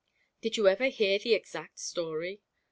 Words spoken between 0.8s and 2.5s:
hear the exact story?'